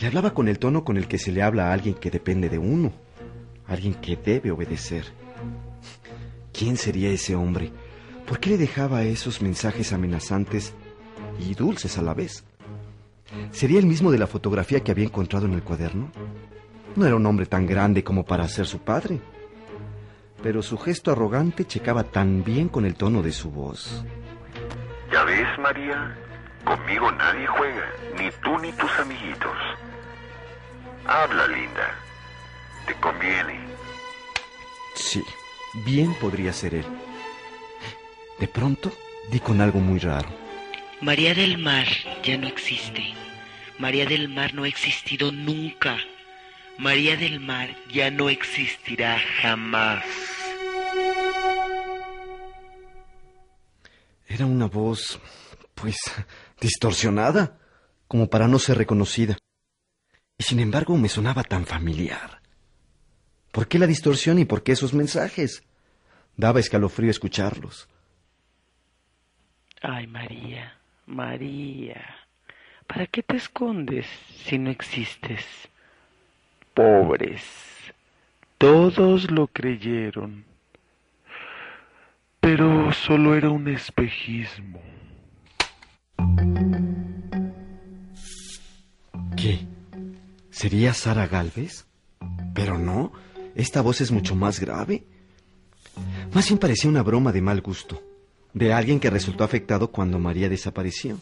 Le 0.00 0.06
hablaba 0.06 0.34
con 0.34 0.46
el 0.46 0.60
tono 0.60 0.84
con 0.84 0.96
el 0.96 1.08
que 1.08 1.18
se 1.18 1.32
le 1.32 1.42
habla 1.42 1.68
a 1.68 1.72
alguien 1.72 1.94
que 1.94 2.12
depende 2.12 2.48
de 2.48 2.58
uno, 2.58 2.92
alguien 3.66 3.94
que 3.94 4.14
debe 4.16 4.52
obedecer. 4.52 5.04
¿Quién 6.52 6.76
sería 6.76 7.10
ese 7.10 7.34
hombre? 7.34 7.72
¿Por 8.24 8.38
qué 8.38 8.50
le 8.50 8.56
dejaba 8.56 9.02
esos 9.02 9.42
mensajes 9.42 9.92
amenazantes 9.92 10.74
y 11.40 11.54
dulces 11.54 11.98
a 11.98 12.02
la 12.02 12.14
vez? 12.14 12.44
¿Sería 13.50 13.80
el 13.80 13.86
mismo 13.86 14.12
de 14.12 14.18
la 14.18 14.28
fotografía 14.28 14.80
que 14.80 14.92
había 14.92 15.06
encontrado 15.06 15.46
en 15.46 15.54
el 15.54 15.64
cuaderno? 15.64 16.12
No 16.94 17.04
era 17.04 17.16
un 17.16 17.26
hombre 17.26 17.46
tan 17.46 17.66
grande 17.66 18.04
como 18.04 18.24
para 18.24 18.46
ser 18.46 18.66
su 18.66 18.78
padre, 18.78 19.18
pero 20.40 20.62
su 20.62 20.78
gesto 20.78 21.10
arrogante 21.10 21.64
checaba 21.64 22.04
tan 22.04 22.44
bien 22.44 22.68
con 22.68 22.86
el 22.86 22.94
tono 22.94 23.22
de 23.22 23.32
su 23.32 23.50
voz. 23.50 24.04
¿Ya 25.12 25.24
ves, 25.24 25.46
María? 25.60 26.16
Conmigo 26.68 27.10
nadie 27.12 27.46
juega, 27.46 27.86
ni 28.18 28.30
tú 28.42 28.58
ni 28.58 28.70
tus 28.72 28.90
amiguitos. 28.98 29.56
Habla, 31.06 31.46
linda. 31.46 31.94
Te 32.86 32.92
conviene. 32.96 33.58
Sí, 34.94 35.24
bien 35.86 36.12
podría 36.20 36.52
ser 36.52 36.74
él. 36.74 36.84
De 38.38 38.48
pronto 38.48 38.92
di 39.30 39.40
con 39.40 39.62
algo 39.62 39.80
muy 39.80 39.98
raro. 39.98 40.28
María 41.00 41.32
del 41.32 41.56
Mar 41.56 41.86
ya 42.22 42.36
no 42.36 42.46
existe. 42.46 43.14
María 43.78 44.04
del 44.04 44.28
Mar 44.28 44.52
no 44.52 44.64
ha 44.64 44.68
existido 44.68 45.32
nunca. 45.32 45.96
María 46.76 47.16
del 47.16 47.40
Mar 47.40 47.70
ya 47.90 48.10
no 48.10 48.28
existirá 48.28 49.18
jamás. 49.40 50.04
Era 54.26 54.44
una 54.44 54.66
voz, 54.66 55.18
pues, 55.80 55.96
distorsionada, 56.60 57.58
como 58.06 58.28
para 58.28 58.48
no 58.48 58.58
ser 58.58 58.78
reconocida. 58.78 59.36
Y 60.36 60.44
sin 60.44 60.60
embargo 60.60 60.96
me 60.96 61.08
sonaba 61.08 61.42
tan 61.42 61.66
familiar. 61.66 62.40
¿Por 63.52 63.66
qué 63.66 63.78
la 63.78 63.86
distorsión 63.86 64.38
y 64.38 64.44
por 64.44 64.62
qué 64.62 64.72
esos 64.72 64.94
mensajes? 64.94 65.62
Daba 66.36 66.60
escalofrío 66.60 67.10
escucharlos. 67.10 67.88
Ay, 69.82 70.06
María, 70.06 70.76
María, 71.06 72.04
¿para 72.86 73.06
qué 73.06 73.22
te 73.22 73.36
escondes 73.36 74.06
si 74.44 74.58
no 74.58 74.70
existes? 74.70 75.44
Pobres, 76.74 77.42
todos 78.58 79.30
lo 79.30 79.46
creyeron, 79.48 80.44
pero 82.40 82.92
solo 82.92 83.34
era 83.36 83.50
un 83.50 83.68
espejismo. 83.68 84.80
¿Qué? 89.36 89.66
¿Sería 90.50 90.94
Sara 90.94 91.26
Galvez? 91.26 91.86
Pero 92.54 92.78
no, 92.78 93.12
esta 93.54 93.80
voz 93.80 94.00
es 94.00 94.10
mucho 94.10 94.34
más 94.34 94.58
grave. 94.60 95.04
Más 96.32 96.48
bien 96.48 96.58
parecía 96.58 96.90
una 96.90 97.02
broma 97.02 97.32
de 97.32 97.42
mal 97.42 97.60
gusto, 97.60 98.02
de 98.52 98.72
alguien 98.72 99.00
que 99.00 99.10
resultó 99.10 99.44
afectado 99.44 99.90
cuando 99.90 100.18
María 100.18 100.48
desapareció. 100.48 101.18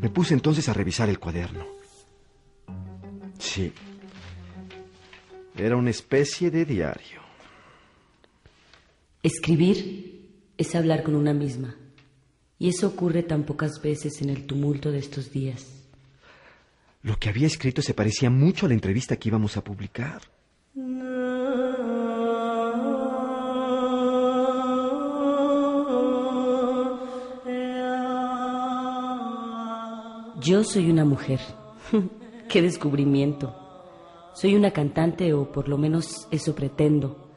Me 0.00 0.10
puse 0.10 0.34
entonces 0.34 0.68
a 0.68 0.74
revisar 0.74 1.08
el 1.08 1.18
cuaderno. 1.18 1.66
Sí, 3.38 3.72
era 5.56 5.76
una 5.76 5.90
especie 5.90 6.50
de 6.50 6.64
diario. 6.64 7.20
Escribir 9.22 10.28
es 10.56 10.74
hablar 10.74 11.02
con 11.02 11.14
una 11.16 11.34
misma. 11.34 11.74
Y 12.58 12.68
eso 12.68 12.88
ocurre 12.88 13.22
tan 13.22 13.44
pocas 13.44 13.80
veces 13.82 14.20
en 14.20 14.30
el 14.30 14.46
tumulto 14.46 14.90
de 14.90 14.98
estos 14.98 15.30
días. 15.30 15.66
Lo 17.02 17.16
que 17.16 17.28
había 17.28 17.46
escrito 17.46 17.80
se 17.82 17.94
parecía 17.94 18.30
mucho 18.30 18.66
a 18.66 18.68
la 18.68 18.74
entrevista 18.74 19.16
que 19.16 19.28
íbamos 19.28 19.56
a 19.56 19.62
publicar. 19.62 20.20
Yo 30.40 30.64
soy 30.64 30.90
una 30.90 31.04
mujer. 31.04 31.40
¡Qué 32.48 32.62
descubrimiento! 32.62 33.54
Soy 34.34 34.54
una 34.54 34.70
cantante 34.70 35.34
o 35.34 35.52
por 35.52 35.68
lo 35.68 35.76
menos 35.78 36.26
eso 36.30 36.54
pretendo. 36.54 37.28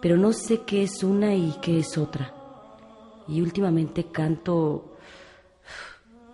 Pero 0.00 0.16
no 0.16 0.32
sé 0.32 0.62
qué 0.66 0.82
es 0.82 1.02
una 1.02 1.34
y 1.34 1.54
qué 1.60 1.78
es 1.80 1.98
otra. 1.98 2.41
Y 3.28 3.40
últimamente 3.40 4.06
canto 4.10 4.96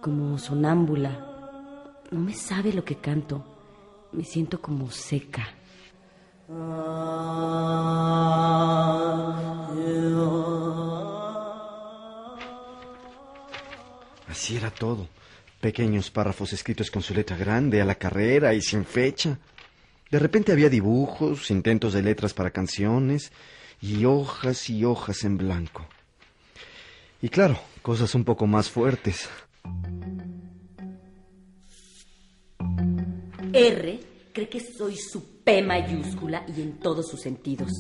como 0.00 0.38
sonámbula. 0.38 1.26
No 2.11 2.21
me 2.21 2.35
sabe 2.35 2.73
lo 2.73 2.85
que 2.85 2.97
canto. 2.97 3.45
Me 4.12 4.25
siento 4.25 4.61
como 4.61 4.90
seca. 4.90 5.47
Así 14.28 14.57
era 14.57 14.71
todo. 14.71 15.09
Pequeños 15.61 16.11
párrafos 16.11 16.52
escritos 16.52 16.90
con 16.90 17.02
su 17.02 17.12
letra 17.12 17.37
grande, 17.37 17.83
a 17.83 17.85
la 17.85 17.97
carrera 17.97 18.54
y 18.54 18.62
sin 18.62 18.85
fecha. 18.85 19.38
De 20.11 20.18
repente 20.18 20.52
había 20.52 20.71
dibujos, 20.71 21.50
intentos 21.50 21.92
de 21.92 22.02
letras 22.02 22.33
para 22.33 22.50
canciones 22.50 23.30
y 23.83 24.07
hojas 24.07 24.71
y 24.71 24.85
hojas 24.85 25.25
en 25.25 25.37
blanco. 25.37 25.87
Y 27.20 27.28
claro, 27.28 27.58
cosas 27.82 28.14
un 28.14 28.25
poco 28.25 28.46
más 28.46 28.70
fuertes. 28.70 29.28
R 33.52 34.00
cree 34.32 34.48
que 34.48 34.60
soy 34.60 34.96
su 34.96 35.42
P 35.42 35.62
mayúscula 35.62 36.44
y 36.56 36.60
en 36.60 36.78
todos 36.78 37.08
sus 37.08 37.20
sentidos. 37.20 37.72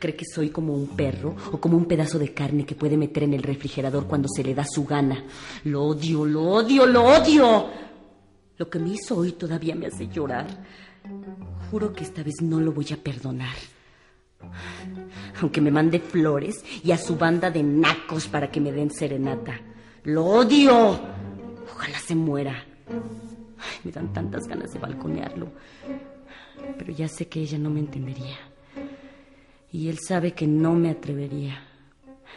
Cree 0.00 0.16
que 0.16 0.24
soy 0.24 0.50
como 0.50 0.74
un 0.74 0.96
perro 0.96 1.36
o 1.52 1.60
como 1.60 1.76
un 1.76 1.84
pedazo 1.84 2.18
de 2.18 2.34
carne 2.34 2.66
que 2.66 2.74
puede 2.74 2.96
meter 2.96 3.22
en 3.22 3.34
el 3.34 3.42
refrigerador 3.44 4.06
cuando 4.06 4.28
se 4.28 4.42
le 4.42 4.52
da 4.52 4.64
su 4.64 4.84
gana. 4.84 5.24
Lo 5.64 5.84
odio, 5.84 6.24
lo 6.24 6.42
odio, 6.42 6.86
lo 6.86 7.04
odio. 7.04 7.70
Lo 8.58 8.68
que 8.68 8.78
me 8.80 8.90
hizo 8.90 9.16
hoy 9.16 9.32
todavía 9.32 9.76
me 9.76 9.86
hace 9.86 10.08
llorar. 10.08 10.46
Juro 11.70 11.92
que 11.92 12.02
esta 12.02 12.24
vez 12.24 12.34
no 12.42 12.58
lo 12.58 12.72
voy 12.72 12.88
a 12.92 12.96
perdonar. 12.96 13.54
Aunque 15.40 15.60
me 15.60 15.70
mande 15.70 16.00
flores 16.00 16.64
y 16.82 16.92
a 16.92 16.98
su 16.98 17.16
banda 17.16 17.50
de 17.50 17.62
nacos 17.62 18.26
para 18.28 18.50
que 18.50 18.60
me 18.60 18.72
den 18.72 18.90
serenata. 18.90 19.60
Lo 20.04 20.24
odio. 20.24 21.00
Ojalá 21.74 21.98
se 21.98 22.14
muera. 22.14 22.64
Me 23.84 23.90
dan 23.90 24.12
tantas 24.12 24.46
ganas 24.46 24.72
de 24.72 24.78
balconearlo. 24.78 25.50
Pero 26.78 26.92
ya 26.92 27.08
sé 27.08 27.28
que 27.28 27.40
ella 27.40 27.58
no 27.58 27.70
me 27.70 27.80
entendería. 27.80 28.38
Y 29.72 29.88
él 29.88 29.98
sabe 29.98 30.32
que 30.32 30.46
no 30.46 30.74
me 30.74 30.90
atrevería. 30.90 31.62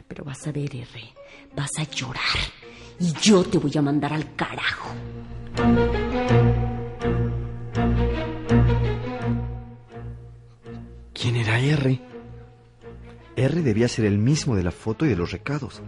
Pero 0.07 0.23
vas 0.23 0.45
a 0.47 0.51
ver, 0.51 0.75
R. 0.75 1.13
Vas 1.55 1.71
a 1.77 1.83
llorar. 1.83 2.23
Y 2.99 3.13
yo 3.21 3.43
te 3.43 3.57
voy 3.57 3.71
a 3.77 3.81
mandar 3.81 4.13
al 4.13 4.35
carajo. 4.35 4.89
¿Quién 11.19 11.35
era 11.35 11.59
R? 11.59 11.99
R 13.35 13.61
debía 13.61 13.89
ser 13.89 14.05
el 14.05 14.17
mismo 14.17 14.55
de 14.55 14.63
la 14.63 14.71
foto 14.71 15.05
y 15.05 15.09
de 15.09 15.17
los 15.17 15.31
recados. 15.31 15.81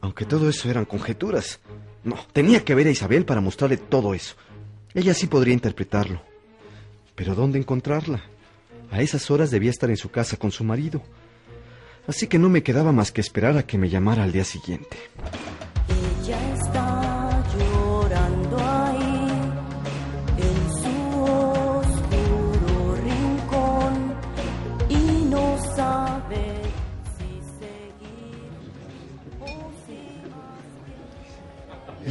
Aunque 0.00 0.24
todo 0.24 0.48
eso 0.48 0.68
eran 0.68 0.84
conjeturas. 0.84 1.60
No, 2.02 2.16
tenía 2.32 2.64
que 2.64 2.74
ver 2.74 2.88
a 2.88 2.90
Isabel 2.90 3.24
para 3.24 3.40
mostrarle 3.40 3.76
todo 3.76 4.14
eso. 4.14 4.34
Ella 4.94 5.14
sí 5.14 5.28
podría 5.28 5.54
interpretarlo. 5.54 6.22
Pero 7.14 7.34
¿dónde 7.36 7.58
encontrarla? 7.58 8.24
A 8.90 9.00
esas 9.00 9.30
horas 9.30 9.50
debía 9.50 9.70
estar 9.70 9.90
en 9.90 9.96
su 9.96 10.10
casa 10.10 10.36
con 10.36 10.50
su 10.50 10.64
marido. 10.64 11.02
Así 12.08 12.26
que 12.26 12.38
no 12.38 12.48
me 12.48 12.62
quedaba 12.62 12.92
más 12.92 13.12
que 13.12 13.20
esperar 13.20 13.56
a 13.56 13.66
que 13.66 13.78
me 13.78 13.88
llamara 13.88 14.24
al 14.24 14.32
día 14.32 14.44
siguiente. 14.44 14.96
Ella 16.22 16.54
está 16.54 16.95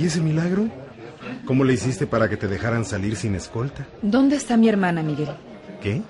¿Y 0.06 0.08
ese 0.08 0.22
milagro? 0.22 0.70
¿Cómo 1.46 1.64
le 1.64 1.74
hiciste 1.74 2.06
para 2.06 2.30
que 2.30 2.38
te 2.38 2.48
dejaran 2.48 2.86
salir 2.86 3.16
sin 3.16 3.34
escolta? 3.34 3.88
¿Dónde 4.04 4.36
está 4.36 4.56
mi 4.56 4.70
hermana, 4.70 5.02
Miguel? 5.02 5.30
¿Qué? 5.82 6.04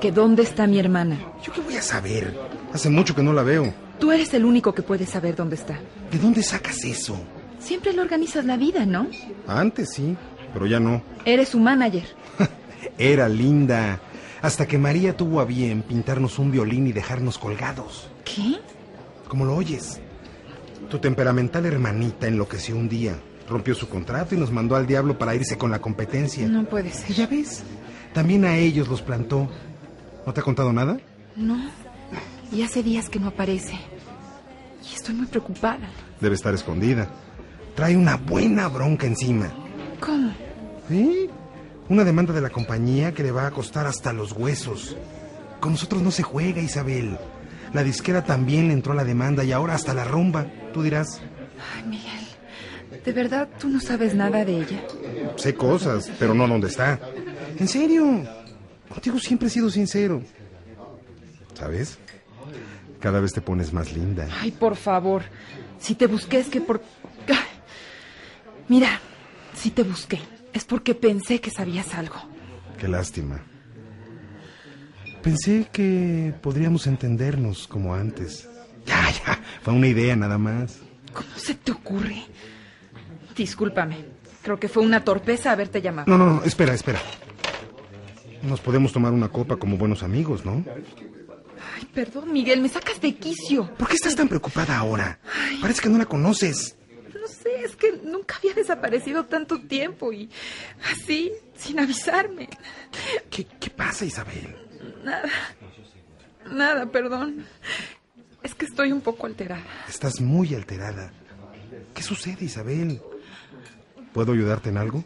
¿Que 0.00 0.12
dónde 0.12 0.44
está 0.44 0.68
mi 0.68 0.78
hermana? 0.78 1.18
¿Yo 1.42 1.52
qué 1.52 1.60
voy 1.60 1.74
a 1.74 1.82
saber? 1.82 2.38
Hace 2.72 2.88
mucho 2.88 3.16
que 3.16 3.22
no 3.24 3.32
la 3.32 3.42
veo. 3.42 3.74
Tú 3.98 4.12
eres 4.12 4.32
el 4.34 4.44
único 4.44 4.72
que 4.72 4.82
puede 4.82 5.06
saber 5.06 5.34
dónde 5.34 5.56
está. 5.56 5.76
¿De 6.12 6.20
dónde 6.20 6.40
sacas 6.44 6.84
eso? 6.84 7.20
Siempre 7.58 7.92
le 7.92 8.02
organizas 8.02 8.44
la 8.44 8.56
vida, 8.56 8.86
¿no? 8.86 9.08
Antes 9.48 9.90
sí, 9.92 10.16
pero 10.52 10.66
ya 10.66 10.78
no. 10.78 11.02
Eres 11.24 11.48
su 11.48 11.58
manager. 11.58 12.04
Era 12.96 13.28
linda. 13.28 13.98
Hasta 14.40 14.68
que 14.68 14.78
María 14.78 15.16
tuvo 15.16 15.40
a 15.40 15.44
bien 15.44 15.82
pintarnos 15.82 16.38
un 16.38 16.52
violín 16.52 16.86
y 16.86 16.92
dejarnos 16.92 17.38
colgados. 17.38 18.08
¿Qué? 18.24 18.60
Como 19.26 19.44
lo 19.44 19.56
oyes. 19.56 20.00
Tu 20.88 21.00
temperamental 21.00 21.66
hermanita 21.66 22.28
enloqueció 22.28 22.76
un 22.76 22.88
día. 22.88 23.16
Rompió 23.52 23.74
su 23.74 23.86
contrato 23.86 24.34
y 24.34 24.38
nos 24.38 24.50
mandó 24.50 24.76
al 24.76 24.86
diablo 24.86 25.18
para 25.18 25.34
irse 25.34 25.58
con 25.58 25.70
la 25.70 25.78
competencia. 25.78 26.48
No 26.48 26.64
puede 26.64 26.90
ser. 26.90 27.14
Ya 27.14 27.26
ves. 27.26 27.62
También 28.14 28.46
a 28.46 28.56
ellos 28.56 28.88
los 28.88 29.02
plantó. 29.02 29.46
¿No 30.26 30.32
te 30.32 30.40
ha 30.40 30.42
contado 30.42 30.72
nada? 30.72 30.98
No. 31.36 31.70
Y 32.50 32.62
hace 32.62 32.82
días 32.82 33.10
que 33.10 33.18
no 33.20 33.28
aparece. 33.28 33.74
Y 34.90 34.94
estoy 34.94 35.14
muy 35.14 35.26
preocupada. 35.26 35.90
Debe 36.18 36.34
estar 36.34 36.54
escondida. 36.54 37.08
Trae 37.74 37.94
una 37.94 38.16
buena 38.16 38.68
bronca 38.68 39.06
encima. 39.06 39.50
¿Cómo? 40.00 40.32
¿Sí? 40.88 41.28
Una 41.90 42.04
demanda 42.04 42.32
de 42.32 42.40
la 42.40 42.48
compañía 42.48 43.12
que 43.12 43.22
le 43.22 43.32
va 43.32 43.46
a 43.46 43.50
costar 43.50 43.86
hasta 43.86 44.14
los 44.14 44.32
huesos. 44.32 44.96
Con 45.60 45.72
nosotros 45.72 46.00
no 46.00 46.10
se 46.10 46.22
juega, 46.22 46.62
Isabel. 46.62 47.18
La 47.74 47.82
disquera 47.82 48.24
también 48.24 48.68
le 48.68 48.74
entró 48.74 48.92
a 48.92 48.96
la 48.96 49.04
demanda 49.04 49.44
y 49.44 49.52
ahora 49.52 49.74
hasta 49.74 49.92
la 49.92 50.04
rumba. 50.04 50.46
Tú 50.72 50.82
dirás. 50.82 51.20
Ay, 51.76 51.82
Miguel. 51.86 52.21
¿De 53.04 53.12
verdad 53.12 53.48
tú 53.58 53.68
no 53.68 53.80
sabes 53.80 54.14
nada 54.14 54.44
de 54.44 54.58
ella? 54.58 54.82
Sé 55.36 55.54
cosas, 55.54 56.10
pero 56.18 56.34
no 56.34 56.46
dónde 56.46 56.68
está. 56.68 57.00
En 57.58 57.68
serio. 57.68 58.22
Contigo 58.88 59.18
siempre 59.18 59.48
he 59.48 59.50
sido 59.50 59.70
sincero. 59.70 60.22
¿Sabes? 61.54 61.98
Cada 63.00 63.20
vez 63.20 63.32
te 63.32 63.40
pones 63.40 63.72
más 63.72 63.92
linda. 63.92 64.28
Ay, 64.40 64.52
por 64.52 64.76
favor. 64.76 65.22
Si 65.80 65.94
te 65.94 66.06
busqué 66.06 66.38
es 66.38 66.48
que 66.48 66.60
por... 66.60 66.82
Mira, 68.68 69.00
si 69.54 69.70
te 69.70 69.82
busqué 69.82 70.20
es 70.52 70.64
porque 70.64 70.94
pensé 70.94 71.40
que 71.40 71.50
sabías 71.50 71.94
algo. 71.94 72.16
Qué 72.78 72.86
lástima. 72.86 73.40
Pensé 75.22 75.68
que 75.72 76.34
podríamos 76.40 76.86
entendernos 76.86 77.66
como 77.66 77.94
antes. 77.94 78.48
Ya, 78.86 79.10
ya. 79.10 79.40
Fue 79.62 79.72
una 79.72 79.88
idea 79.88 80.14
nada 80.16 80.38
más. 80.38 80.78
¿Cómo 81.12 81.28
se 81.36 81.54
te 81.54 81.72
ocurre? 81.72 82.24
Discúlpame. 83.36 84.04
Creo 84.42 84.58
que 84.58 84.68
fue 84.68 84.82
una 84.82 85.04
torpeza 85.04 85.52
haberte 85.52 85.80
llamado. 85.80 86.10
No, 86.10 86.18
no, 86.18 86.34
no. 86.34 86.44
Espera, 86.44 86.74
espera. 86.74 87.00
Nos 88.42 88.60
podemos 88.60 88.92
tomar 88.92 89.12
una 89.12 89.28
copa 89.28 89.56
como 89.56 89.76
buenos 89.76 90.02
amigos, 90.02 90.44
¿no? 90.44 90.64
Ay, 91.76 91.84
perdón, 91.94 92.32
Miguel, 92.32 92.60
me 92.60 92.68
sacas 92.68 93.00
de 93.00 93.14
quicio. 93.14 93.72
¿Por 93.74 93.88
qué 93.88 93.94
estás 93.94 94.16
tan 94.16 94.28
preocupada 94.28 94.76
ahora? 94.76 95.20
Parece 95.60 95.80
que 95.82 95.88
no 95.88 95.98
la 95.98 96.06
conoces. 96.06 96.76
No 97.14 97.28
sé, 97.28 97.62
es 97.64 97.76
que 97.76 98.00
nunca 98.02 98.36
había 98.38 98.52
desaparecido 98.54 99.26
tanto 99.26 99.60
tiempo 99.60 100.12
y 100.12 100.28
así, 100.92 101.30
sin 101.56 101.78
avisarme. 101.78 102.48
¿Qué, 103.30 103.46
qué 103.60 103.70
pasa, 103.70 104.04
Isabel? 104.04 104.56
Nada. 105.04 105.30
Nada, 106.50 106.86
perdón. 106.86 107.46
Es 108.42 108.56
que 108.56 108.66
estoy 108.66 108.90
un 108.90 109.00
poco 109.00 109.26
alterada. 109.26 109.62
Estás 109.88 110.20
muy 110.20 110.52
alterada. 110.52 111.12
¿Qué 111.94 112.02
sucede, 112.02 112.44
Isabel? 112.44 113.00
¿Puedo 114.12 114.32
ayudarte 114.32 114.68
en 114.70 114.76
algo? 114.78 115.04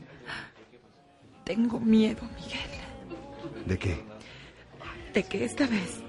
Tengo 1.45 1.79
miedo, 1.79 2.23
Miguel, 2.37 2.71
¿De 3.67 3.79
qué? 3.79 4.05
de 5.15 5.23
que 5.23 5.45
esta 5.45 5.67
vez 5.67 6.01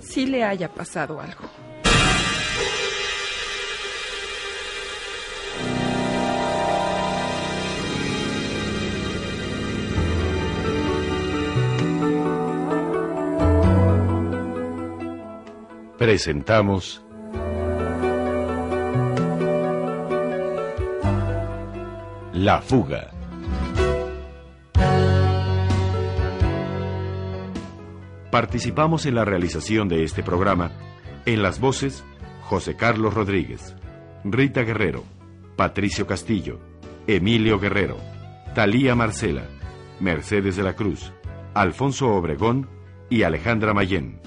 sí 0.00 0.24
le 0.26 0.42
haya 0.44 0.72
pasado 0.72 1.20
algo. 1.20 1.50
Presentamos 15.98 17.02
La 22.42 22.62
fuga. 22.62 23.10
Participamos 28.30 29.04
en 29.04 29.14
la 29.14 29.26
realización 29.26 29.88
de 29.88 30.04
este 30.04 30.22
programa 30.22 30.72
en 31.26 31.42
las 31.42 31.60
voces 31.60 32.02
José 32.44 32.76
Carlos 32.76 33.12
Rodríguez, 33.12 33.76
Rita 34.24 34.62
Guerrero, 34.62 35.04
Patricio 35.54 36.06
Castillo, 36.06 36.60
Emilio 37.06 37.60
Guerrero, 37.60 37.98
Talía 38.54 38.94
Marcela, 38.94 39.44
Mercedes 40.00 40.56
de 40.56 40.62
la 40.62 40.74
Cruz, 40.74 41.12
Alfonso 41.52 42.08
Obregón 42.08 42.70
y 43.10 43.24
Alejandra 43.24 43.74
Mayén. 43.74 44.18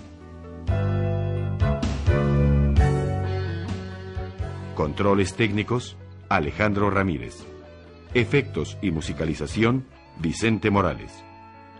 Controles 4.76 5.34
técnicos, 5.34 5.98
Alejandro 6.30 6.92
Ramírez. 6.92 7.53
Efectos 8.14 8.78
y 8.82 8.92
musicalización, 8.92 9.88
Vicente 10.20 10.70
Morales. 10.70 11.24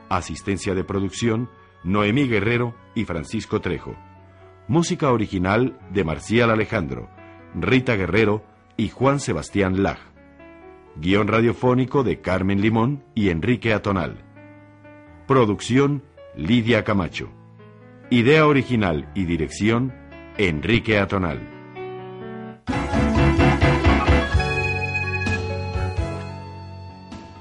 Asistencia 0.10 0.74
de 0.74 0.84
producción, 0.84 1.48
Noemí 1.84 2.28
Guerrero 2.28 2.74
y 2.96 3.06
Francisco 3.06 3.62
Trejo. 3.62 3.96
Música 4.68 5.12
original 5.12 5.78
de 5.92 6.04
Marcial 6.04 6.50
Alejandro, 6.50 7.08
Rita 7.54 7.96
Guerrero 7.96 8.44
y 8.78 8.90
Juan 8.90 9.20
Sebastián 9.20 9.84
Laj. 9.84 10.00
Guión 10.96 11.28
radiofónico 11.28 12.04
de 12.04 12.20
Carmen 12.20 12.62
Limón 12.62 13.04
y 13.14 13.30
Enrique 13.30 13.72
Atonal. 13.72 14.24
Producción 15.28 16.04
Lidia 16.36 16.84
Camacho. 16.84 17.30
Idea 18.10 18.48
original 18.48 19.12
y 19.14 19.26
dirección 19.26 19.94
Enrique 20.38 20.98
Atonal. 20.98 21.53